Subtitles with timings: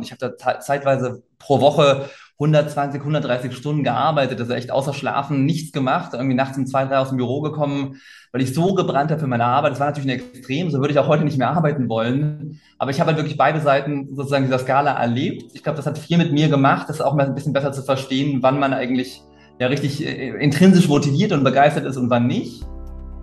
[0.00, 2.08] Und ich habe da zeitweise pro Woche
[2.40, 6.96] 120, 130 Stunden gearbeitet, also echt außer Schlafen nichts gemacht, irgendwie nachts um zwei, drei
[6.96, 8.00] aus dem Büro gekommen,
[8.32, 9.72] weil ich so gebrannt habe für meine Arbeit.
[9.72, 12.58] Das war natürlich ein Extrem, so würde ich auch heute nicht mehr arbeiten wollen.
[12.78, 15.50] Aber ich habe halt wirklich beide Seiten sozusagen dieser Skala erlebt.
[15.52, 17.82] Ich glaube, das hat viel mit mir gemacht, das auch mal ein bisschen besser zu
[17.82, 19.20] verstehen, wann man eigentlich
[19.58, 22.64] ja richtig äh, intrinsisch motiviert und begeistert ist und wann nicht.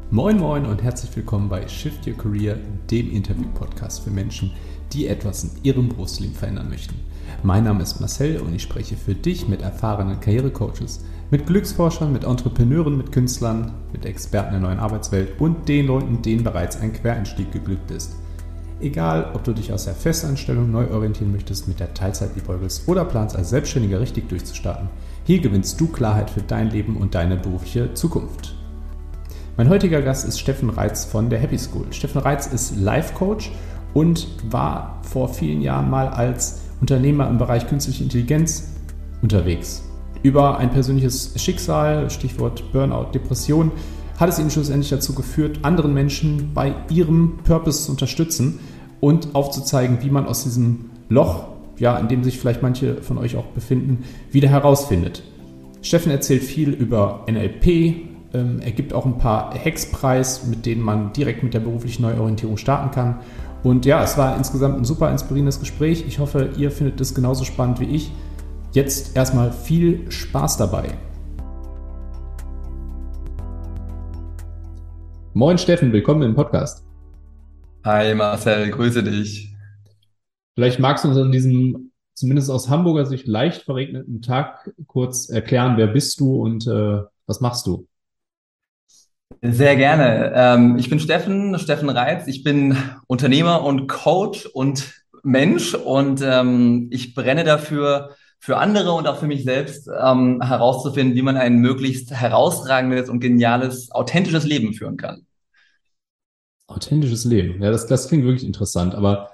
[0.10, 2.58] Moin Moin und herzlich willkommen bei Shift Your Career,
[2.90, 4.54] dem Interview-Podcast für Menschen,
[4.94, 6.96] die etwas in ihrem Berufsleben verändern möchten.
[7.44, 12.24] Mein Name ist Marcel und ich spreche für dich mit erfahrenen Karrierecoaches, mit Glücksforschern, mit
[12.24, 17.52] Entrepreneuren, mit Künstlern, mit Experten der neuen Arbeitswelt und den Leuten, denen bereits ein Quereinstieg
[17.52, 18.16] geglückt ist.
[18.80, 23.04] Egal, ob du dich aus der Festanstellung neu orientieren möchtest, mit der Teilzeit liebäugelst oder
[23.04, 24.88] planst, als Selbstständiger richtig durchzustarten,
[25.26, 28.57] hier gewinnst du Klarheit für dein Leben und deine berufliche Zukunft.
[29.58, 31.88] Mein heutiger Gast ist Steffen Reitz von der Happy School.
[31.90, 33.52] Steffen Reitz ist Life Coach
[33.96, 38.72] und war vor vielen Jahren mal als Unternehmer im Bereich künstliche Intelligenz
[39.24, 39.82] unterwegs.
[40.22, 43.72] Über ein persönliches Schicksal, Stichwort Burnout, Depression,
[44.20, 48.60] hat es ihn schlussendlich dazu geführt, anderen Menschen bei ihrem Purpose zu unterstützen
[49.00, 51.48] und aufzuzeigen, wie man aus diesem Loch,
[51.80, 55.24] ja, in dem sich vielleicht manche von euch auch befinden, wieder herausfindet.
[55.82, 60.82] Steffen erzählt viel über NLP, ähm, er gibt auch ein paar Hacks preis, mit denen
[60.82, 63.20] man direkt mit der beruflichen Neuorientierung starten kann
[63.64, 66.06] und ja, es war insgesamt ein super inspirierendes Gespräch.
[66.08, 68.12] Ich hoffe, ihr findet es genauso spannend wie ich.
[68.72, 70.98] Jetzt erstmal viel Spaß dabei.
[75.34, 76.86] Moin Steffen, willkommen im Podcast.
[77.84, 79.54] Hi Marcel, grüße dich.
[80.56, 85.78] Vielleicht magst du uns an diesem, zumindest aus Hamburger Sicht, leicht verregneten Tag kurz erklären,
[85.78, 87.88] wer bist du und äh, was machst du?
[89.42, 90.32] Sehr gerne.
[90.36, 92.28] Ähm, ich bin Steffen, Steffen Reitz.
[92.28, 92.78] Ich bin
[93.08, 94.94] Unternehmer und Coach und
[95.24, 101.16] Mensch und ähm, ich brenne dafür, für andere und auch für mich selbst ähm, herauszufinden,
[101.16, 105.26] wie man ein möglichst herausragendes und geniales, authentisches Leben führen kann.
[106.68, 107.62] Authentisches Leben.
[107.62, 108.94] Ja, das, das klingt wirklich interessant.
[108.94, 109.32] Aber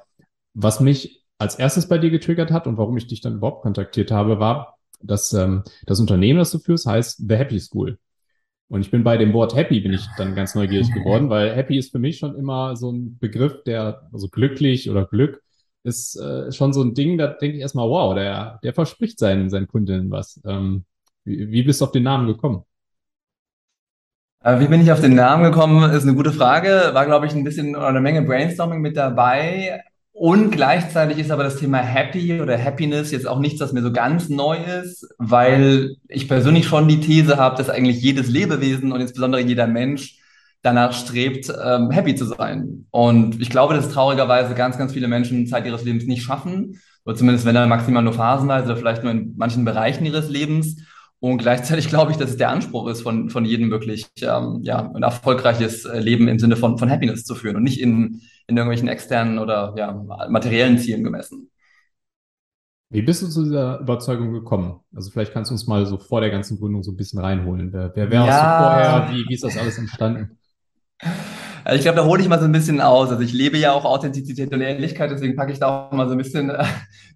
[0.54, 4.12] was mich als erstes bei dir getriggert hat und warum ich dich dann überhaupt kontaktiert
[4.12, 7.98] habe, war, dass ähm, das Unternehmen, das du führst, heißt The Happy School.
[8.70, 11.78] Und ich bin bei dem Wort happy, bin ich dann ganz neugierig geworden, weil happy
[11.78, 15.42] ist für mich schon immer so ein Begriff, der, also glücklich oder Glück,
[15.84, 19.50] ist äh, schon so ein Ding, da denke ich erstmal, wow, der, der verspricht seinen,
[19.50, 20.42] seinen Kundinnen was.
[20.46, 20.86] Ähm,
[21.26, 22.64] wie, wie bist du auf den Namen gekommen?
[24.44, 26.92] Äh, wie bin ich auf den Namen gekommen, ist eine gute Frage.
[26.94, 29.84] War, glaube ich, ein bisschen oder eine Menge Brainstorming mit dabei.
[30.16, 33.92] Und gleichzeitig ist aber das Thema Happy oder Happiness jetzt auch nichts, was mir so
[33.92, 39.02] ganz neu ist, weil ich persönlich schon die These habe, dass eigentlich jedes Lebewesen und
[39.02, 40.20] insbesondere jeder Mensch
[40.62, 42.86] danach strebt, ähm, happy zu sein.
[42.92, 47.16] Und ich glaube, dass traurigerweise ganz, ganz viele Menschen Zeit ihres Lebens nicht schaffen, oder
[47.16, 50.78] zumindest wenn dann maximal nur phasenweise oder vielleicht nur in manchen Bereichen ihres Lebens.
[51.20, 54.92] Und gleichzeitig glaube ich, dass es der Anspruch ist, von, von jedem wirklich ähm, ja,
[54.94, 58.58] ein erfolgreiches äh, Leben im Sinne von, von Happiness zu führen und nicht in, in
[58.58, 59.92] irgendwelchen externen oder ja,
[60.30, 61.50] materiellen Zielen gemessen.
[62.90, 64.80] Wie bist du zu dieser Überzeugung gekommen?
[64.96, 67.74] Also vielleicht kannst du uns mal so vor der ganzen Gründung so ein bisschen reinholen.
[67.74, 68.60] Wer, wer, wer ja.
[68.60, 69.12] vorher?
[69.12, 70.38] Wie, wie ist das alles entstanden?
[71.64, 73.10] Also ich glaube, da hole ich mal so ein bisschen aus.
[73.10, 76.12] Also ich lebe ja auch Authentizität und Ehrlichkeit, deswegen packe ich da auch mal so
[76.12, 76.66] ein bisschen, äh,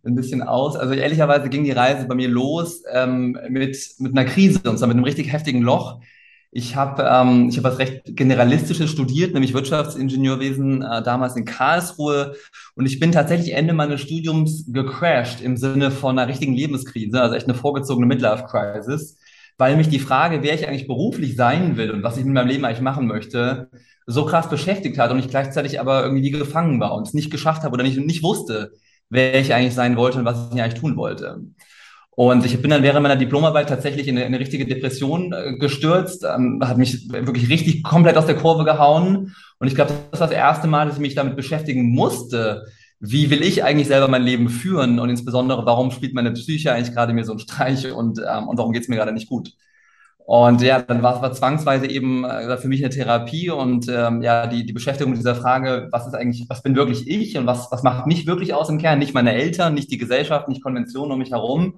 [0.05, 0.75] ein bisschen aus.
[0.75, 4.87] Also ehrlicherweise ging die Reise bei mir los ähm, mit, mit einer Krise, und zwar
[4.87, 5.99] mit einem richtig heftigen Loch.
[6.57, 12.35] Ich habe ähm, ich hab was recht Generalistisches studiert, nämlich Wirtschaftsingenieurwesen, äh, damals in Karlsruhe.
[12.73, 17.35] Und ich bin tatsächlich Ende meines Studiums gecrashed im Sinne von einer richtigen Lebenskrise, also
[17.35, 19.19] echt eine vorgezogene Midlife-Crisis,
[19.59, 22.47] weil mich die Frage, wer ich eigentlich beruflich sein will und was ich mit meinem
[22.47, 23.69] Leben eigentlich machen möchte,
[24.07, 27.62] so krass beschäftigt hat und ich gleichzeitig aber irgendwie gefangen war und es nicht geschafft
[27.62, 28.72] habe oder nicht, nicht wusste,
[29.12, 31.40] wer ich eigentlich sein wollte und was ich eigentlich tun wollte.
[32.19, 35.55] Und ich bin dann während meiner Diplomarbeit tatsächlich in eine, in eine richtige Depression äh,
[35.55, 39.35] gestürzt, ähm, hat mich wirklich richtig komplett aus der Kurve gehauen.
[39.59, 42.66] Und ich glaube, das war das erste Mal, dass ich mich damit beschäftigen musste.
[43.00, 45.00] Wie will ich eigentlich selber mein Leben führen?
[45.00, 48.58] Und insbesondere, warum spielt meine Psyche eigentlich gerade mir so einen Streich und, ähm, und
[48.58, 49.53] warum geht's mir gerade nicht gut?
[50.25, 54.47] Und ja, dann war es zwangsweise eben äh, für mich eine Therapie und ähm, ja,
[54.47, 57.72] die, die Beschäftigung mit dieser Frage, was ist eigentlich, was bin wirklich ich und was,
[57.72, 58.97] was macht mich wirklich aus im Kern?
[58.97, 61.78] Nicht meine Eltern, nicht die Gesellschaft, nicht Konventionen um mich herum.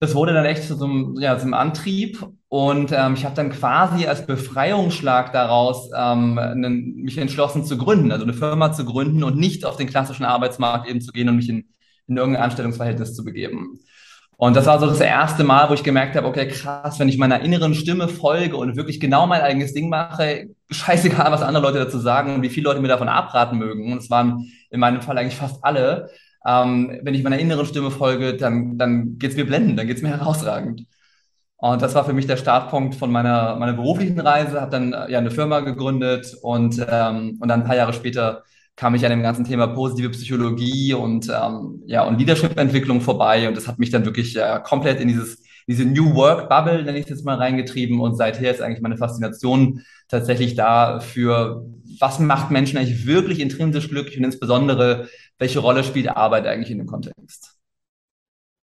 [0.00, 3.50] Das wurde dann echt zu so einem, ja, zum Antrieb und ähm, ich habe dann
[3.50, 9.24] quasi als Befreiungsschlag daraus ähm, einen, mich entschlossen zu gründen, also eine Firma zu gründen
[9.24, 11.68] und nicht auf den klassischen Arbeitsmarkt eben zu gehen und mich in,
[12.06, 13.80] in irgendein Anstellungsverhältnis zu begeben.
[14.40, 17.18] Und das war so das erste Mal, wo ich gemerkt habe, okay, krass, wenn ich
[17.18, 21.78] meiner inneren Stimme folge und wirklich genau mein eigenes Ding mache, scheißegal, was andere Leute
[21.80, 23.92] dazu sagen und wie viele Leute mir davon abraten mögen.
[23.92, 26.08] Und es waren in meinem Fall eigentlich fast alle.
[26.48, 29.98] Ähm, wenn ich meiner inneren Stimme folge, dann, dann geht es mir blendend, dann geht
[29.98, 30.86] es mir herausragend.
[31.56, 35.18] Und das war für mich der Startpunkt von meiner, meiner beruflichen Reise, habe dann ja
[35.18, 38.44] eine Firma gegründet und, ähm, und dann ein paar Jahre später
[38.76, 43.56] kam ich an dem ganzen Thema positive Psychologie und, ähm, ja, und Leadership-Entwicklung vorbei und
[43.56, 47.04] das hat mich dann wirklich äh, komplett in dieses diese New Work Bubble, nenne ich
[47.04, 51.62] es jetzt mal, reingetrieben und seither ist eigentlich meine Faszination tatsächlich da für,
[52.00, 55.08] was macht Menschen eigentlich wirklich intrinsisch glücklich und insbesondere,
[55.38, 57.58] welche Rolle spielt Arbeit eigentlich in dem Kontext?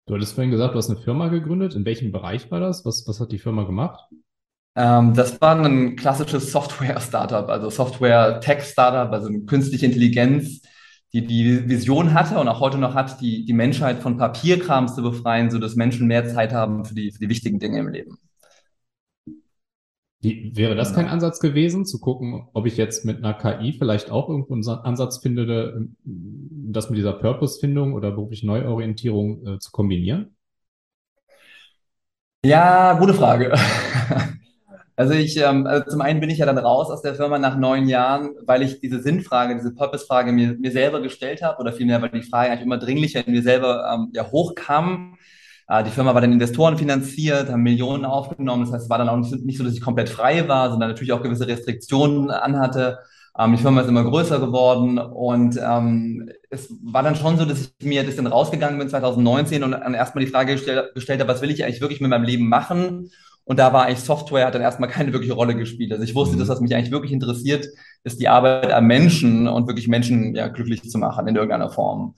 [0.06, 1.76] Du hattest vorhin gesagt, du hast eine Firma gegründet.
[1.76, 2.84] In welchem Bereich war das?
[2.84, 4.10] Was, was hat die Firma gemacht?
[4.76, 10.62] Ähm, das war ein klassisches Software-Startup, also Software-Tech-Startup, also künstliche Intelligenz,
[11.14, 15.04] die die Vision hatte und auch heute noch hat, die, die Menschheit von Papierkram zu
[15.04, 18.18] befreien, sodass Menschen mehr Zeit haben für die, für die wichtigen Dinge im Leben.
[20.24, 24.10] Wie, wäre das kein Ansatz gewesen, zu gucken, ob ich jetzt mit einer KI vielleicht
[24.10, 30.34] auch irgendwo einen Ansatz finde, das mit dieser Purpose-Findung oder beruflichen Neuorientierung äh, zu kombinieren?
[32.46, 33.54] Ja, gute Frage.
[34.96, 37.58] Also ich, ähm, also zum einen bin ich ja dann raus aus der Firma nach
[37.58, 42.00] neun Jahren, weil ich diese Sinnfrage, diese Purpose-Frage mir, mir selber gestellt habe oder vielmehr,
[42.04, 45.18] weil die Frage eigentlich immer dringlicher in mir selber ähm, ja, hochkam
[45.70, 48.66] die Firma war dann Investoren finanziert, haben Millionen aufgenommen.
[48.66, 51.14] Das heißt, es war dann auch nicht, so, dass ich komplett frei war, sondern natürlich
[51.14, 53.00] auch gewisse Restriktionen anhatte.
[53.38, 57.72] Ähm, die Firma ist immer größer geworden und ähm, es war dann schon so, dass
[57.80, 61.32] ich mir das dann rausgegangen bin 2019 und dann erstmal die Frage gestellt, gestellt habe,
[61.32, 63.10] was will ich eigentlich wirklich mit meinem Leben machen?
[63.46, 65.92] Und da war eigentlich Software, hat dann erstmal keine wirkliche Rolle gespielt.
[65.92, 67.68] Also ich wusste, dass was mich eigentlich wirklich interessiert,
[68.04, 72.16] ist die Arbeit am Menschen und wirklich Menschen ja, glücklich zu machen in irgendeiner Form.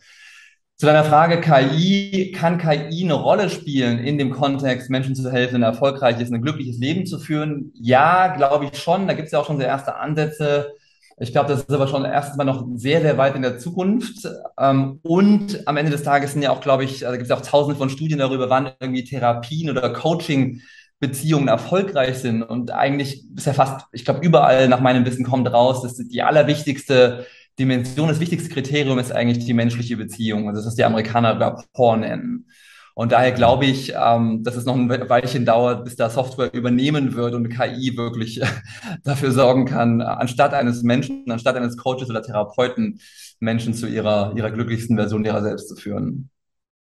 [0.77, 5.55] Zu deiner Frage KI, kann KI eine Rolle spielen in dem Kontext, Menschen zu helfen,
[5.55, 7.71] ein erfolgreiches, ein glückliches Leben zu führen?
[7.75, 9.07] Ja, glaube ich schon.
[9.07, 10.73] Da gibt es ja auch schon sehr erste Ansätze.
[11.17, 14.27] Ich glaube, das ist aber schon erstmal noch sehr, sehr weit in der Zukunft.
[14.59, 17.39] Ähm, und am Ende des Tages sind ja auch, glaube ich, da gibt es auch
[17.41, 20.61] tausende von Studien darüber, wann irgendwie Therapien oder Coaching
[20.99, 22.43] Beziehungen erfolgreich sind.
[22.43, 26.21] Und eigentlich ist ja fast, ich glaube, überall nach meinem Wissen kommt raus, dass die
[26.21, 27.25] allerwichtigste
[27.59, 30.47] Dimension, das wichtigste Kriterium ist eigentlich die menschliche Beziehung.
[30.47, 32.47] Also das, was die Amerikaner Rapport nennen.
[32.95, 37.13] Und daher glaube ich, ähm, dass es noch ein Weilchen dauert, bis da Software übernehmen
[37.13, 38.41] wird und KI wirklich
[39.03, 43.01] dafür sorgen kann, anstatt eines Menschen, anstatt eines Coaches oder Therapeuten,
[43.41, 46.29] Menschen zu ihrer, ihrer glücklichsten Version ihrer selbst zu führen.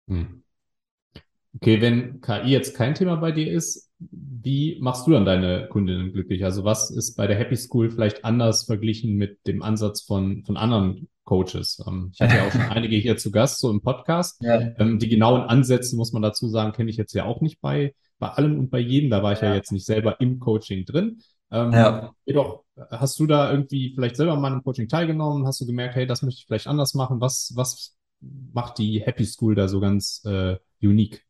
[0.09, 0.45] Hm.
[1.57, 6.13] Okay, wenn KI jetzt kein Thema bei dir ist, wie machst du dann deine Kundinnen
[6.13, 6.45] glücklich?
[6.45, 10.57] Also was ist bei der Happy School vielleicht anders verglichen mit dem Ansatz von, von
[10.57, 11.83] anderen Coaches?
[11.87, 14.43] Ähm, ich hatte ja auch schon einige hier zu Gast, so im Podcast.
[14.43, 14.61] Ja.
[14.79, 17.95] Ähm, die genauen Ansätze, muss man dazu sagen, kenne ich jetzt ja auch nicht bei,
[18.19, 19.11] bei allem und bei jedem.
[19.11, 21.21] Da war ich ja, ja jetzt nicht selber im Coaching drin.
[21.51, 22.13] Ähm, ja.
[22.25, 25.47] Jedoch, hast du da irgendwie vielleicht selber mal im Coaching teilgenommen?
[25.47, 27.21] Hast du gemerkt, hey, das möchte ich vielleicht anders machen?
[27.21, 27.97] Was, was
[28.53, 31.24] macht die Happy School da so ganz äh, unique?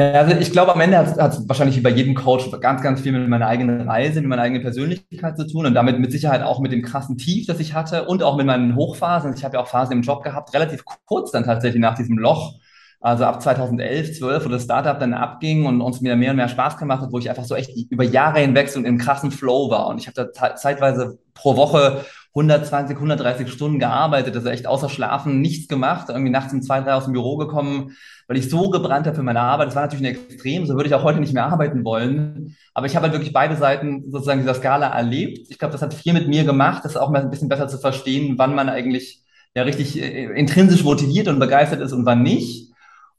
[0.00, 3.02] Ja, also ich glaube, am Ende hat es wahrscheinlich wie bei jedem Coach ganz, ganz
[3.02, 6.42] viel mit meiner eigenen Reise, mit meiner eigenen Persönlichkeit zu tun und damit mit Sicherheit
[6.42, 9.34] auch mit dem krassen Tief, das ich hatte und auch mit meinen Hochphasen.
[9.34, 12.54] Ich habe ja auch Phasen im Job gehabt, relativ kurz dann tatsächlich nach diesem Loch.
[13.02, 16.48] Also ab 2011, 12, wo das Startup dann abging und uns mir mehr und mehr
[16.48, 19.70] Spaß gemacht hat, wo ich einfach so echt über Jahre hinweg so einem krassen Flow
[19.70, 19.86] war.
[19.88, 25.40] Und ich habe da zeitweise pro Woche 120, 130 Stunden gearbeitet, also echt außer Schlafen
[25.40, 27.96] nichts gemacht, irgendwie nachts um zwei, drei aus dem Büro gekommen,
[28.28, 29.68] weil ich so gebrannt habe für meine Arbeit.
[29.68, 32.56] Das war natürlich ein Extrem, so würde ich auch heute nicht mehr arbeiten wollen.
[32.72, 35.50] Aber ich habe halt wirklich beide Seiten sozusagen dieser Skala erlebt.
[35.50, 37.78] Ich glaube, das hat viel mit mir gemacht, das auch mal ein bisschen besser zu
[37.78, 39.24] verstehen, wann man eigentlich
[39.56, 42.69] ja richtig äh, intrinsisch motiviert und begeistert ist und wann nicht.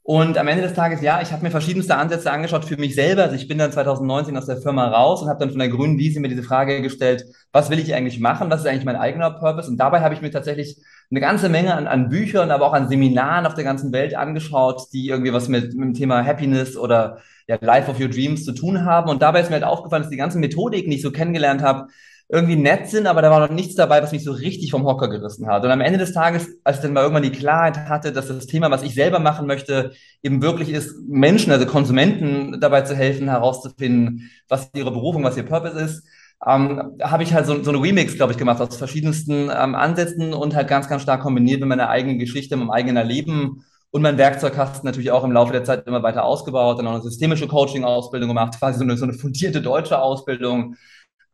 [0.04, 3.22] Und am Ende des Tages, ja, ich habe mir verschiedenste Ansätze angeschaut für mich selber.
[3.22, 5.96] Also ich bin dann 2019 aus der Firma raus und habe dann von der grünen
[5.96, 8.50] Wiese mir diese Frage gestellt, was will ich eigentlich machen?
[8.50, 9.70] Was ist eigentlich mein eigener Purpose?
[9.70, 12.88] Und dabei habe ich mir tatsächlich eine ganze Menge an, an Büchern, aber auch an
[12.88, 17.18] Seminaren auf der ganzen Welt angeschaut, die irgendwie was mit, mit dem Thema Happiness oder
[17.46, 19.08] ja, Life of Your Dreams zu tun haben.
[19.08, 21.88] Und dabei ist mir halt aufgefallen, dass die ganzen Methodiken, die ich so kennengelernt habe,
[22.32, 25.08] irgendwie nett sind, aber da war noch nichts dabei, was mich so richtig vom Hocker
[25.08, 25.64] gerissen hat.
[25.64, 28.46] Und am Ende des Tages, als ich dann mal irgendwann die Klarheit hatte, dass das
[28.46, 33.28] Thema, was ich selber machen möchte, eben wirklich ist, Menschen, also Konsumenten dabei zu helfen,
[33.28, 36.04] herauszufinden, was ihre Berufung, was ihr Purpose ist,
[36.46, 40.32] ähm, habe ich halt so, so eine Remix, glaube ich, gemacht aus verschiedensten ähm, Ansätzen
[40.32, 44.16] und halt ganz, ganz stark kombiniert mit meiner eigenen Geschichte, meinem eigenen Erleben und mein
[44.16, 48.28] Werkzeugkasten natürlich auch im Laufe der Zeit immer weiter ausgebaut, dann auch eine systemische Coaching-Ausbildung
[48.28, 50.76] gemacht, quasi so eine, so eine fundierte deutsche Ausbildung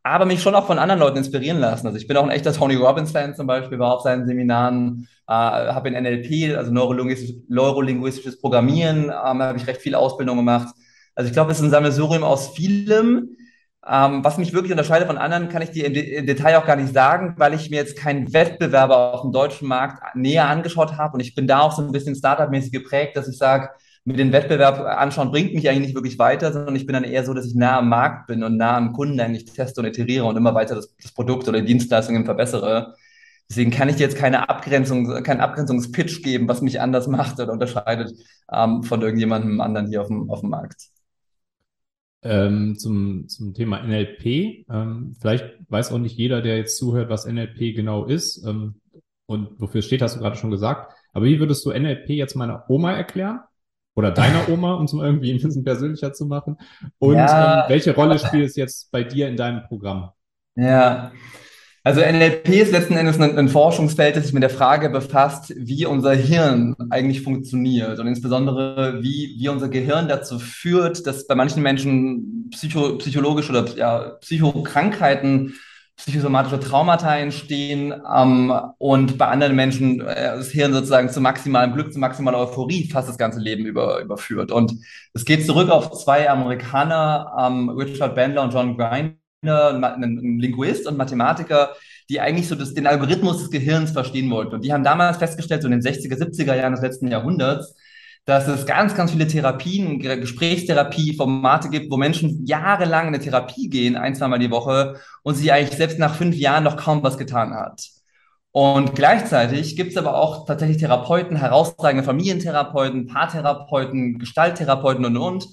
[0.03, 1.87] aber mich schon auch von anderen Leuten inspirieren lassen.
[1.87, 5.31] Also ich bin auch ein echter Tony Robbins-Fan zum Beispiel, war auf seinen Seminaren, äh,
[5.31, 10.73] habe in NLP, also neurolinguistisches, neurolinguistisches Programmieren, ähm, habe ich recht viel Ausbildung gemacht.
[11.15, 13.35] Also ich glaube, es ist ein Sammelsurium aus vielem.
[13.87, 16.65] Ähm, was mich wirklich unterscheidet von anderen, kann ich dir im, De im, Detail auch
[16.65, 20.97] gar nicht sagen, weil ich mir jetzt keinen Wettbewerber auf dem deutschen Markt näher angeschaut
[20.97, 21.13] habe.
[21.13, 23.69] Und ich bin da auch so ein bisschen Startup-mäßig geprägt, dass ich sage,
[24.05, 27.23] mit dem Wettbewerb anschauen bringt mich eigentlich nicht wirklich weiter, sondern ich bin dann eher
[27.23, 30.25] so, dass ich nah am Markt bin und nah am Kunden eigentlich teste und iteriere
[30.25, 32.95] und immer weiter das, das Produkt oder die Dienstleistungen verbessere.
[33.49, 37.51] Deswegen kann ich dir jetzt keine Abgrenzung, keinen Abgrenzungspitch geben, was mich anders macht oder
[37.51, 38.13] unterscheidet
[38.51, 40.89] ähm, von irgendjemandem anderen hier auf dem, auf dem Markt.
[42.21, 44.65] Ähm, zum, zum Thema NLP.
[44.69, 48.81] Ähm, vielleicht weiß auch nicht jeder, der jetzt zuhört, was NLP genau ist ähm,
[49.25, 50.93] und wofür es steht, hast du gerade schon gesagt.
[51.13, 53.39] Aber wie würdest du NLP jetzt meiner Oma erklären?
[53.99, 56.57] Oder deiner Oma, um es mal irgendwie ein bisschen persönlicher zu machen?
[56.99, 57.63] Und ja.
[57.63, 60.11] ähm, welche Rolle spielt es jetzt bei dir in deinem Programm?
[60.55, 61.11] Ja,
[61.83, 65.85] also NLP ist letzten Endes ein, ein, Forschungsfeld, das sich mit der Frage befasst, wie
[65.85, 71.61] unser Hirn eigentlich funktioniert und insbesondere, wie, wie unser Gehirn dazu führt, dass bei manchen
[71.61, 75.55] Menschen psycho, psychologische oder ja, Psychokrankheiten,
[75.99, 81.91] psychosomatische Traumata entstehen ähm, und bei anderen Menschen äh, das Hirn sozusagen zu maximalem Glück,
[81.91, 84.51] zu maximaler Euphorie fast das ganze Leben über, überführt.
[84.51, 84.73] Und
[85.13, 90.97] es geht zurück auf zwei Amerikaner, ähm, Richard Bandler und John Grinder, ein, Linguist und
[90.97, 91.75] Mathematiker,
[92.09, 94.55] die eigentlich so das, den Algorithmus des Gehirns verstehen wollten.
[94.55, 97.75] Und die haben damals festgestellt, so in den 60er, 70er Jahren des letzten Jahrhunderts,
[98.25, 103.69] dass es ganz, ganz viele Therapien, Gesprächstherapie, Formate gibt, wo Menschen jahrelang in eine Therapie
[103.69, 107.17] gehen, ein, zweimal die Woche, und sie eigentlich selbst nach fünf Jahren noch kaum was
[107.17, 107.81] getan hat.
[108.51, 115.47] Und gleichzeitig gibt es aber auch tatsächlich Therapeuten, herausragende Familientherapeuten, Paartherapeuten, Gestalttherapeuten und, und,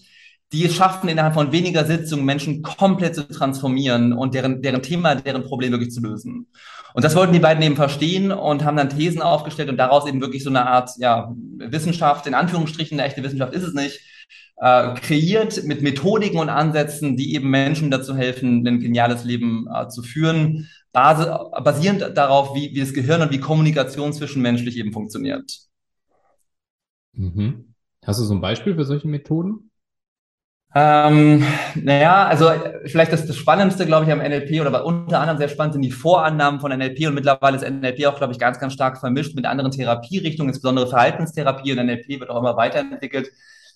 [0.52, 5.16] die es schaffen, innerhalb von weniger Sitzungen Menschen komplett zu transformieren und deren, deren Thema,
[5.16, 6.46] deren Problem wirklich zu lösen.
[6.94, 10.20] Und das wollten die beiden eben verstehen und haben dann Thesen aufgestellt und daraus eben
[10.20, 14.00] wirklich so eine Art ja, Wissenschaft, in Anführungsstrichen, eine echte Wissenschaft ist es nicht,
[14.58, 19.88] äh, kreiert mit Methodiken und Ansätzen, die eben Menschen dazu helfen, ein geniales Leben äh,
[19.88, 25.58] zu führen, base, basierend darauf, wie, wie das Gehirn und wie Kommunikation zwischenmenschlich eben funktioniert.
[27.12, 27.74] Mhm.
[28.04, 29.70] Hast du so ein Beispiel für solche Methoden?
[30.74, 31.42] Ähm,
[31.74, 32.50] naja, also
[32.84, 35.90] vielleicht das, das Spannendste, glaube ich, am NLP oder unter anderem sehr spannend sind die
[35.90, 39.46] Vorannahmen von NLP und mittlerweile ist NLP auch, glaube ich, ganz, ganz stark vermischt mit
[39.46, 43.30] anderen Therapierichtungen, insbesondere Verhaltenstherapie und NLP wird auch immer weiterentwickelt.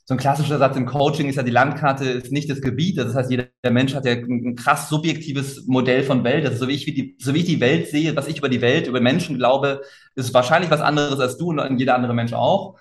[0.04, 2.98] So ein klassischer Satz im Coaching ist ja, die Landkarte ist nicht das Gebiet.
[2.98, 6.44] Das heißt, jeder Mensch hat ja ein, krass subjektives Modell von Welt.
[6.44, 8.60] Ist so wie ich, die, so wie ich die Welt sehe, was ich über die
[8.60, 9.82] Welt, über Menschen glaube,
[10.16, 12.76] ist wahrscheinlich was anderes als du und jeder andere Mensch auch.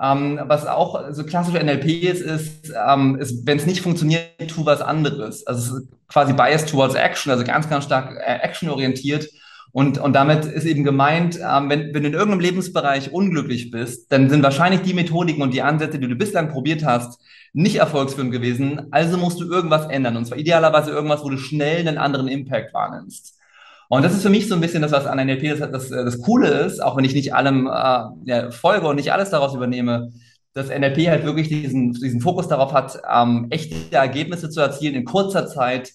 [0.00, 4.64] Ähm, was auch so klassisch NLP ist, ist, ähm, ist wenn es nicht funktioniert, tu
[4.64, 5.46] was anderes.
[5.46, 9.28] Also quasi Bias towards Action, also ganz, ganz stark äh, actionorientiert.
[9.72, 14.10] Und, und damit ist eben gemeint, ähm, wenn, wenn du in irgendeinem Lebensbereich unglücklich bist,
[14.10, 17.20] dann sind wahrscheinlich die Methodiken und die Ansätze, die du bislang probiert hast,
[17.52, 18.86] nicht erfolgsführend gewesen.
[18.92, 20.16] Also musst du irgendwas ändern.
[20.16, 23.37] Und zwar idealerweise irgendwas, wo du schnell einen anderen Impact wahrnimmst.
[23.88, 26.20] Und das ist für mich so ein bisschen das, was an NLP das, das, das
[26.20, 30.12] Coole ist, auch wenn ich nicht allem äh, ja, folge und nicht alles daraus übernehme,
[30.52, 35.04] dass NLP halt wirklich diesen, diesen Fokus darauf hat, ähm, echte Ergebnisse zu erzielen in
[35.04, 35.92] kurzer Zeit,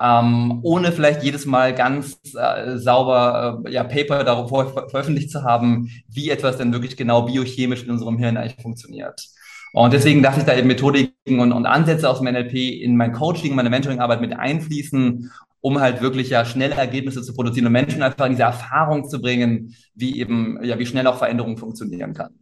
[0.00, 5.42] ähm, ohne vielleicht jedes Mal ganz äh, sauber äh, ja, Paper darauf ver veröffentlicht zu
[5.42, 9.28] haben, wie etwas denn wirklich genau biochemisch in unserem Hirn eigentlich funktioniert.
[9.72, 13.12] Und deswegen darf ich da eben Methodiken und, und Ansätze aus dem NLP in mein
[13.12, 15.30] Coaching, meine Mentoring-Arbeit mit einfließen
[15.60, 19.20] um halt wirklich ja schnelle Ergebnisse zu produzieren und Menschen einfach in diese Erfahrung zu
[19.20, 22.34] bringen, wie eben, ja, wie schnell auch Veränderung funktionieren kann.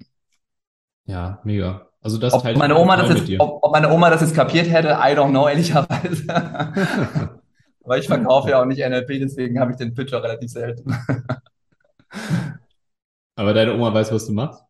[1.05, 1.89] Ja, mega.
[2.01, 4.89] Also das ob meine Oma das jetzt, ob, ob, meine Oma das jetzt kapiert hätte,
[4.89, 6.25] I don't know, ehrlicherweise.
[7.85, 10.95] Aber ich verkaufe ja auch nicht NLP, deswegen habe ich den Pitcher relativ selten.
[13.35, 14.63] Aber deine Oma weiß, was du machst?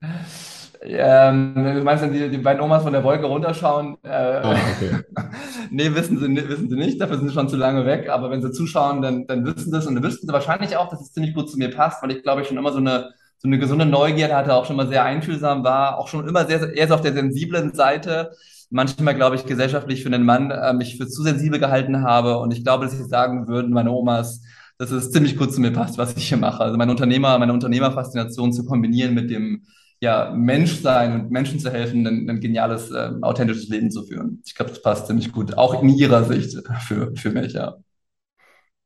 [0.84, 3.96] Ähm, du meinst, wenn die, die beiden Omas von der Wolke runterschauen?
[4.02, 5.04] Äh, ah, okay.
[5.70, 8.08] nee, wissen sie, wissen sie nicht, dafür sind sie schon zu lange weg.
[8.08, 10.88] Aber wenn sie zuschauen, dann, dann wissen sie es und dann wüssten sie wahrscheinlich auch,
[10.88, 13.10] dass es ziemlich gut zu mir passt, weil ich glaube, ich schon immer so eine,
[13.38, 16.74] so eine gesunde Neugierde hatte, auch schon mal sehr einfühlsam war, auch schon immer sehr,
[16.74, 18.32] eher so auf der sensiblen Seite.
[18.70, 22.38] Manchmal, glaube ich, gesellschaftlich für einen Mann äh, mich für zu sensibel gehalten habe.
[22.38, 24.42] Und ich glaube, dass sie sagen würden, meine Omas,
[24.78, 26.62] dass es ziemlich gut zu mir passt, was ich hier mache.
[26.62, 29.64] Also meine Unternehmer, meine Unternehmerfaszination zu kombinieren mit dem
[30.02, 34.42] ja, Mensch sein und Menschen zu helfen, ein, ein geniales, äh, authentisches Leben zu führen.
[34.44, 37.76] Ich glaube, das passt ziemlich gut, auch in Ihrer Sicht für, für mich, ja.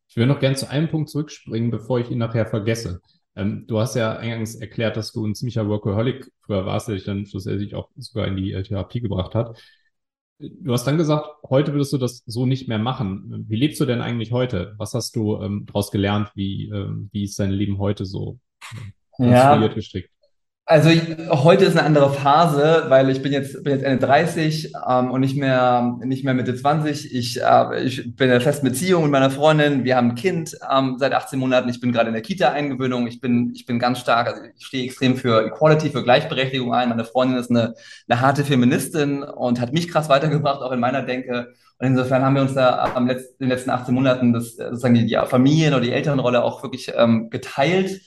[0.09, 3.01] Ich will noch gerne zu einem Punkt zurückspringen, bevor ich ihn nachher vergesse.
[3.35, 7.05] Ähm, du hast ja eingangs erklärt, dass du ein ziemlicher Workaholic früher warst, der dich
[7.05, 9.59] dann schlussendlich auch sogar in die äh, Therapie gebracht hat.
[10.39, 13.47] Du hast dann gesagt, heute würdest du das so nicht mehr machen.
[13.49, 14.75] Wie lebst du denn eigentlich heute?
[14.77, 16.31] Was hast du ähm, daraus gelernt?
[16.35, 18.39] Wie, ähm, wie ist dein Leben heute so
[19.19, 20.11] äh, ja, gestrickt?
[20.69, 20.91] Also
[21.31, 25.21] heute ist eine andere Phase, weil ich bin jetzt, bin jetzt Ende 30 ähm, und
[25.21, 27.15] nicht mehr, nicht mehr Mitte 20.
[27.15, 29.85] Ich, äh, ich bin in einer festen Beziehung mit meiner Freundin.
[29.85, 31.69] Wir haben ein Kind ähm, seit 18 Monaten.
[31.69, 33.07] Ich bin gerade in der Kita-Eingewöhnung.
[33.07, 36.89] Ich bin, ich bin ganz stark, also ich stehe extrem für Equality, für Gleichberechtigung ein.
[36.89, 37.75] Meine Freundin ist eine,
[38.09, 41.55] eine harte Feministin und hat mich krass weitergebracht, auch in meiner Denke.
[41.79, 44.95] Und insofern haben wir uns da am letzten, in den letzten 18 Monaten das, sozusagen
[44.95, 48.01] die, die Familien- oder die Elternrolle auch wirklich ähm, geteilt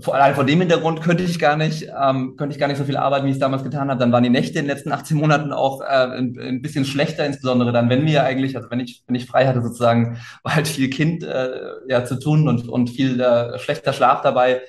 [0.00, 2.84] vor, allein vor dem Hintergrund könnte ich gar nicht, ähm, könnte ich gar nicht so
[2.84, 3.98] viel arbeiten, wie ich es damals getan habe.
[3.98, 7.24] Dann waren die Nächte in den letzten 18 Monaten auch äh, ein, ein bisschen schlechter,
[7.24, 10.68] insbesondere dann, wenn wir eigentlich, also wenn ich, wenn ich frei hatte sozusagen, war halt
[10.68, 11.50] viel Kind äh,
[11.88, 14.62] ja zu tun und, und viel äh, schlechter Schlaf dabei.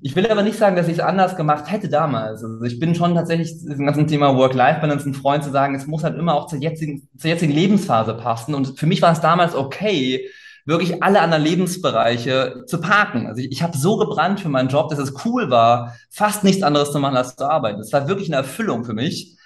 [0.00, 2.42] Ich will aber nicht sagen, dass ich es anders gemacht hätte damals.
[2.42, 6.04] Also ich bin schon tatsächlich diesem ganzen Thema Work-Life-Balance ein Freund zu sagen, es muss
[6.04, 8.54] halt immer auch zur jetzigen, zur jetzigen Lebensphase passen.
[8.54, 10.28] Und für mich war es damals okay,
[10.64, 13.26] wirklich alle anderen Lebensbereiche zu parken.
[13.26, 16.62] Also ich, ich habe so gebrannt für meinen Job, dass es cool war, fast nichts
[16.62, 17.78] anderes zu machen als zu arbeiten.
[17.78, 19.36] Das war wirklich eine Erfüllung für mich.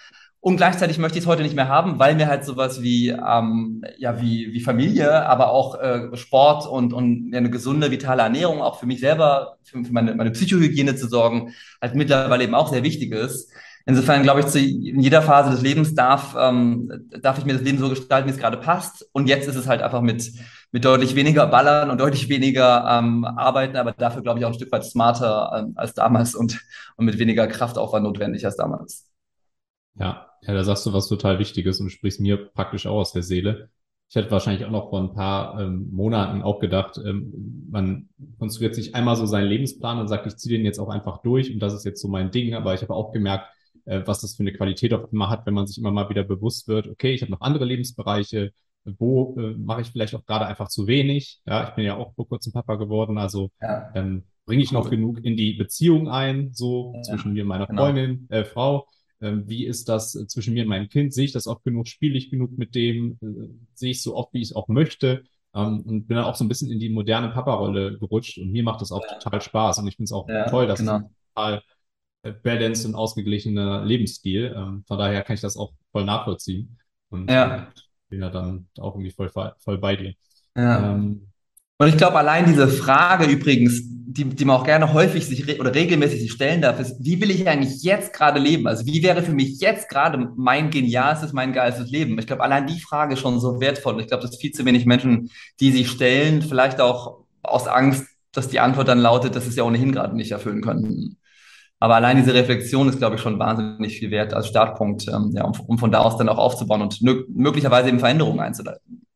[0.40, 3.82] Und gleichzeitig möchte ich es heute nicht mehr haben, weil mir halt sowas wie, ähm,
[3.98, 8.78] ja, wie, wie Familie, aber auch äh, Sport und, und eine gesunde, vitale Ernährung, auch
[8.78, 12.84] für mich selber, für, für meine, meine Psychohygiene zu sorgen, halt mittlerweile eben auch sehr
[12.84, 13.50] wichtig ist.
[13.88, 17.62] Insofern glaube ich, zu, in jeder Phase des Lebens darf, ähm, darf ich mir das
[17.62, 19.08] Leben so gestalten, wie es gerade passt.
[19.12, 20.30] Und jetzt ist es halt einfach mit,
[20.72, 24.54] mit deutlich weniger Ballern und deutlich weniger ähm, Arbeiten, aber dafür, glaube ich, auch ein
[24.54, 26.60] Stück weit smarter ähm, als damals und,
[26.96, 29.06] und mit weniger Kraftaufwand notwendig als damals.
[29.94, 33.22] Ja, ja, da sagst du was total Wichtiges und sprichst mir praktisch auch aus der
[33.22, 33.70] Seele.
[34.10, 38.74] Ich hätte wahrscheinlich auch noch vor ein paar ähm, Monaten auch gedacht, ähm, man konstruiert
[38.74, 41.60] sich einmal so seinen Lebensplan und sagt, ich ziehe den jetzt auch einfach durch und
[41.60, 42.52] das ist jetzt so mein Ding.
[42.52, 43.46] Aber ich habe auch gemerkt,
[43.88, 46.22] äh, was das für eine Qualität auf einmal hat, wenn man sich immer mal wieder
[46.22, 48.52] bewusst wird, okay, ich habe noch andere Lebensbereiche,
[48.84, 51.40] wo äh, mache ich vielleicht auch gerade einfach zu wenig.
[51.46, 53.90] Ja, ich bin ja auch vor kurzem Papa geworden, also ja.
[53.94, 57.66] ähm, bringe ich noch genug in die Beziehung ein, so ja, zwischen mir und meiner
[57.66, 57.84] genau.
[57.84, 58.86] Freundin, äh, Frau.
[59.20, 61.12] Ähm, wie ist das äh, zwischen mir und meinem Kind?
[61.12, 61.88] Sehe ich das oft genug?
[61.88, 63.18] Spiele ich genug mit dem?
[63.20, 65.24] Äh, sehe ich so oft, wie ich es auch möchte?
[65.54, 68.62] Ähm, und bin dann auch so ein bisschen in die moderne Papa-Rolle gerutscht und mir
[68.62, 69.18] macht das auch ja.
[69.18, 70.98] total Spaß und ich finde es auch toll, dass genau.
[70.98, 71.02] es
[71.34, 71.62] total
[72.32, 74.54] balanced und ausgeglichener Lebensstil.
[74.56, 76.78] Ähm, von daher kann ich das auch voll nachvollziehen.
[77.10, 77.56] Und ja.
[77.56, 77.62] äh,
[78.08, 80.14] bin ja dann auch irgendwie voll, voll bei dir.
[80.56, 80.92] Ja.
[80.92, 81.28] Ähm,
[81.80, 85.74] und ich glaube, allein diese Frage übrigens, die, die man auch gerne häufig sich oder
[85.74, 88.66] regelmäßig sich stellen darf, ist, wie will ich eigentlich jetzt gerade leben?
[88.66, 92.18] Also wie wäre für mich jetzt gerade mein genialstes, mein geilstes Leben?
[92.18, 93.94] Ich glaube, allein die Frage ist schon so wertvoll.
[93.94, 98.06] Und ich glaube, dass viel zu wenig Menschen, die sich stellen, vielleicht auch aus Angst,
[98.32, 101.17] dass die Antwort dann lautet, dass sie es ja ohnehin gerade nicht erfüllen können.
[101.80, 105.44] Aber allein diese Reflexion ist, glaube ich, schon wahnsinnig viel wert als Startpunkt, ähm, ja,
[105.44, 109.06] um, um, von da aus dann auch aufzubauen und möglicherweise eben Veränderungen einzuleiten.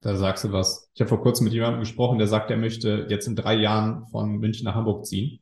[0.00, 0.90] Da sagst du was.
[0.94, 4.06] Ich habe vor kurzem mit jemandem gesprochen, der sagt, er möchte jetzt in drei Jahren
[4.08, 5.38] von München nach Hamburg ziehen.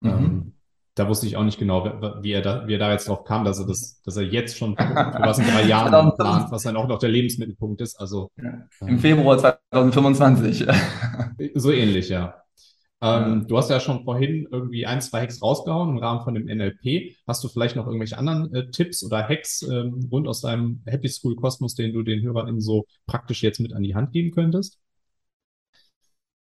[0.00, 0.10] Mhm.
[0.10, 0.52] Ähm,
[0.94, 1.84] da wusste ich auch nicht genau,
[2.22, 4.56] wie er da, wie er da jetzt drauf kam, dass er das, dass er jetzt
[4.56, 8.00] schon für was in drei Jahren plant, was dann auch noch der Lebensmittelpunkt ist.
[8.00, 8.66] Also ja.
[8.86, 10.66] im Februar 2025.
[11.54, 12.42] so ähnlich, ja.
[13.00, 16.48] Ähm, du hast ja schon vorhin irgendwie ein, zwei Hacks rausgehauen im Rahmen von dem
[16.48, 17.14] NLP.
[17.28, 21.08] Hast du vielleicht noch irgendwelche anderen äh, Tipps oder Hacks ähm, rund aus deinem Happy
[21.08, 24.78] School Kosmos, den du den HörerInnen so praktisch jetzt mit an die Hand geben könntest?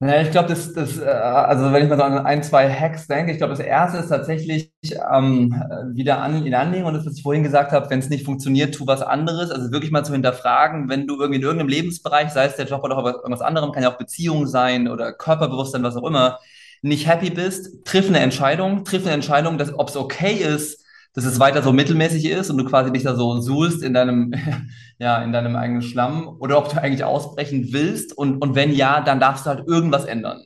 [0.04, 3.06] Ja, ich glaube, das, das, äh, also wenn ich mal so an ein, zwei Hacks
[3.06, 4.72] denke, ich glaube, das erste ist tatsächlich
[5.14, 5.54] ähm,
[5.94, 8.74] wieder an, in Anlehnung und das, was ich vorhin gesagt habe, wenn es nicht funktioniert,
[8.74, 9.52] tu was anderes.
[9.52, 12.82] Also wirklich mal zu hinterfragen, wenn du irgendwie in irgendeinem Lebensbereich, sei es der Job
[12.82, 16.40] oder auch irgendwas anderem, kann ja auch Beziehung sein oder Körperbewusstsein, was auch immer,
[16.82, 20.84] nicht happy bist, triff eine Entscheidung, triff eine Entscheidung, dass ob es okay ist,
[21.14, 24.32] dass es weiter so mittelmäßig ist und du quasi dich da so suhlst in deinem,
[24.98, 29.00] ja, in deinem eigenen Schlamm oder ob du eigentlich ausbrechen willst und, und wenn ja,
[29.00, 30.42] dann darfst du halt irgendwas ändern.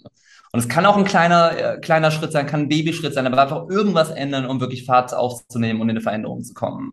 [0.53, 3.41] Und es kann auch ein kleiner, äh, kleiner Schritt sein, kann ein Babyschritt sein, aber
[3.41, 6.93] einfach irgendwas ändern, um wirklich Fahrt aufzunehmen und in eine Veränderung zu kommen.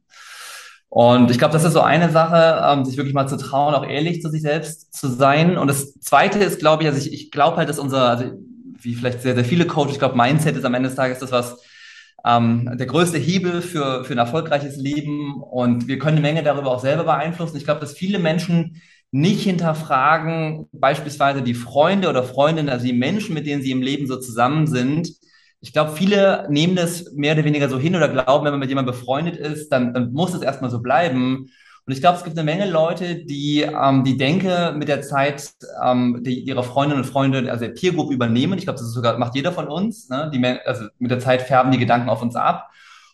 [0.89, 3.87] Und ich glaube, das ist so eine Sache, ähm, sich wirklich mal zu trauen, auch
[3.87, 5.57] ehrlich zu sich selbst zu sein.
[5.57, 8.25] Und das Zweite ist, glaube ich, also ich, ich glaube halt, dass unser, also
[8.79, 11.31] wie vielleicht sehr, sehr viele Coaches, ich glaube, Mindset ist am Ende des Tages das,
[11.31, 11.63] was
[12.25, 15.41] ähm, der größte Hebel für, für ein erfolgreiches Leben.
[15.41, 17.57] Und wir können eine Menge darüber auch selber beeinflussen.
[17.57, 18.81] Ich glaube, dass viele Menschen
[19.11, 24.07] nicht hinterfragen, beispielsweise die Freunde oder Freundinnen, also die Menschen, mit denen sie im Leben
[24.07, 25.11] so zusammen sind.
[25.61, 28.69] Ich glaube, viele nehmen das mehr oder weniger so hin oder glauben, wenn man mit
[28.69, 31.51] jemandem befreundet ist, dann, dann muss es erstmal so bleiben.
[31.85, 35.51] Und ich glaube, es gibt eine Menge Leute, die ähm, die Denke mit der Zeit
[35.83, 38.57] ähm, die ihre Freundinnen und Freunde, also der Peer Group übernehmen.
[38.57, 40.07] Ich glaube, das ist sogar macht jeder von uns.
[40.09, 40.31] Ne?
[40.33, 42.69] Die, also mit der Zeit färben die Gedanken auf uns ab.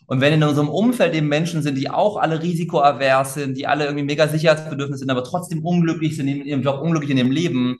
[0.06, 3.84] Und wenn in unserem Umfeld eben Menschen sind, die auch alle risikoavers sind, die alle
[3.84, 7.78] irgendwie mega Sicherheitsbedürfnis sind, aber trotzdem unglücklich sind in ihrem Job, unglücklich in ihrem Leben,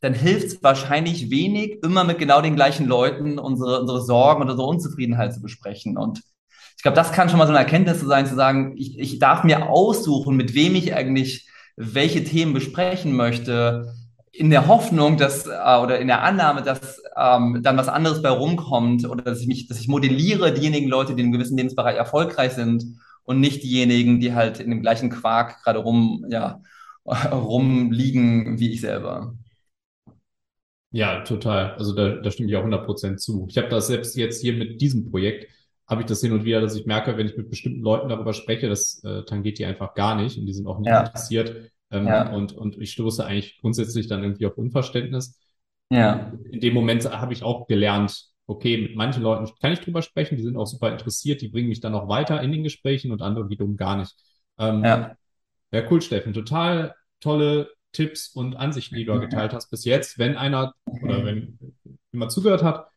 [0.00, 4.52] dann hilft es wahrscheinlich wenig, immer mit genau den gleichen Leuten unsere, unsere Sorgen oder
[4.52, 5.96] unsere Unzufriedenheit zu besprechen.
[5.96, 6.22] Und
[6.76, 9.44] ich glaube, das kann schon mal so eine Erkenntnis sein, zu sagen, ich, ich darf
[9.44, 13.94] mir aussuchen, mit wem ich eigentlich welche Themen besprechen möchte,
[14.32, 18.28] in der Hoffnung, dass äh, oder in der Annahme, dass ähm, dann was anderes bei
[18.28, 21.96] rumkommt oder dass ich mich, dass ich modelliere diejenigen Leute, die in einem gewissen Lebensbereich
[21.96, 22.84] erfolgreich sind
[23.24, 26.60] und nicht diejenigen, die halt in dem gleichen Quark gerade rum, ja,
[27.04, 29.34] rumliegen wie ich selber.
[30.90, 31.72] Ja, total.
[31.74, 33.46] Also da, da stimme ich auch 100% zu.
[33.48, 35.50] Ich habe das selbst jetzt hier mit diesem Projekt,
[35.88, 38.32] habe ich das hin und wieder, dass ich merke, wenn ich mit bestimmten Leuten darüber
[38.32, 41.00] spreche, das äh, tangiert die einfach gar nicht und die sind auch nicht ja.
[41.00, 41.70] interessiert.
[41.92, 42.32] Ähm, ja.
[42.32, 45.40] und, und ich stoße eigentlich grundsätzlich dann irgendwie auf Unverständnis.
[45.90, 46.32] Ja.
[46.50, 50.36] In dem Moment habe ich auch gelernt, okay, mit manchen Leuten kann ich drüber sprechen,
[50.36, 53.22] die sind auch super interessiert, die bringen mich dann auch weiter in den Gesprächen und
[53.22, 54.14] andere wiederum gar nicht.
[54.58, 55.16] Ähm, ja.
[55.70, 56.32] ja, cool, Steffen.
[56.32, 60.18] Total tolle Tipps und Ansichten, die du geteilt hast bis jetzt.
[60.18, 61.58] Wenn einer oder wenn
[62.12, 62.88] jemand zugehört hat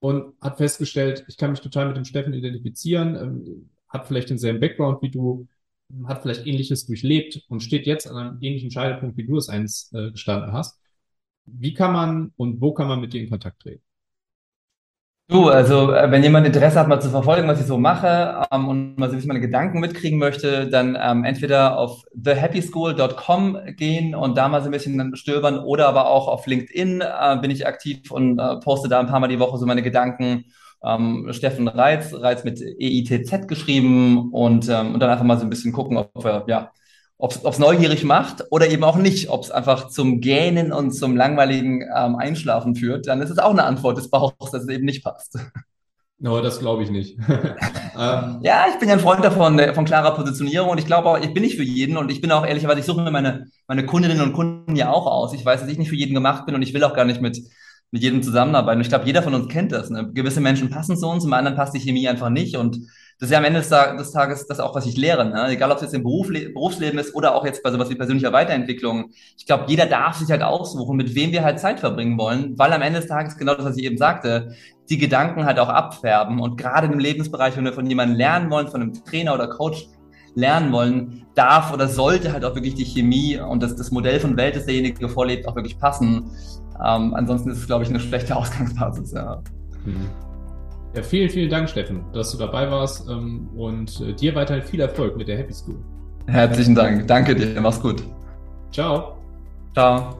[0.00, 4.60] und hat festgestellt, ich kann mich total mit dem Steffen identifizieren, ähm, hat vielleicht denselben
[4.60, 5.48] Background wie du,
[6.06, 9.92] hat vielleicht ähnliches durchlebt und steht jetzt an einem ähnlichen Scheidepunkt, wie du es eins
[9.94, 10.80] äh, gestanden hast.
[11.46, 13.82] Wie kann man und wo kann man mit dir in Kontakt treten?
[15.30, 18.66] Du, also äh, wenn jemand Interesse hat, mal zu verfolgen, was ich so mache ähm,
[18.66, 24.14] und mal so ein bisschen meine Gedanken mitkriegen möchte, dann ähm, entweder auf thehappyschool.com gehen
[24.14, 27.66] und da mal so ein bisschen stöbern oder aber auch auf LinkedIn äh, bin ich
[27.66, 30.46] aktiv und äh, poste da ein paar Mal die Woche so meine Gedanken.
[30.82, 35.50] Ähm, Steffen Reitz, Reitz mit EITZ geschrieben und, ähm, und dann einfach mal so ein
[35.50, 36.70] bisschen gucken, ob wir ja
[37.18, 41.16] ob es neugierig macht oder eben auch nicht, ob es einfach zum Gähnen und zum
[41.16, 44.84] langweiligen ähm, Einschlafen führt, dann ist es auch eine Antwort des Bauchs, dass es eben
[44.84, 45.38] nicht passt.
[46.20, 47.16] No, das glaube ich nicht.
[47.28, 48.40] ähm.
[48.42, 51.32] Ja, ich bin ja ein Freund davon, von klarer Positionierung und ich glaube auch, ich
[51.32, 54.20] bin nicht für jeden und ich bin auch ehrlicherweise, ich suche mir meine, meine Kundinnen
[54.20, 55.32] und Kunden ja auch aus.
[55.32, 57.20] Ich weiß, dass ich nicht für jeden gemacht bin und ich will auch gar nicht
[57.20, 57.38] mit,
[57.92, 58.80] mit jedem zusammenarbeiten.
[58.80, 59.90] Ich glaube, jeder von uns kennt das.
[59.90, 60.10] Ne?
[60.12, 62.80] Gewisse Menschen passen zu uns, zum anderen passt die Chemie einfach nicht und
[63.18, 65.24] das ist ja am Ende des, Tages das auch, was ich lehre.
[65.24, 65.48] Ne?
[65.48, 68.32] Egal, ob es jetzt im Beruf, Berufsleben ist oder auch jetzt bei sowas wie persönlicher
[68.32, 69.10] Weiterentwicklung.
[69.36, 72.72] Ich glaube, jeder darf sich halt aussuchen, mit wem wir halt Zeit verbringen wollen, weil
[72.72, 74.54] am Ende des Tages genau das, was ich eben sagte,
[74.88, 76.38] die Gedanken halt auch abfärben.
[76.38, 79.88] Und gerade im Lebensbereich, wenn wir von jemandem lernen wollen, von einem Trainer oder Coach
[80.36, 84.36] lernen wollen, darf oder sollte halt auch wirklich die Chemie und das, das Modell von
[84.36, 86.30] Welt, das derjenige vorlebt, auch wirklich passen.
[86.76, 89.10] Ähm, ansonsten ist es, glaube ich, eine schlechte Ausgangsbasis.
[89.10, 89.42] Ja.
[89.84, 90.27] Mhm.
[90.98, 94.80] Ja, vielen, vielen Dank, Steffen, dass du dabei warst ähm, und äh, dir weiterhin viel
[94.80, 95.76] Erfolg mit der Happy School.
[96.26, 97.06] Herzlichen Dank.
[97.06, 97.60] Danke dir.
[97.60, 98.02] Mach's gut.
[98.72, 99.16] Ciao.
[99.74, 100.18] Ciao.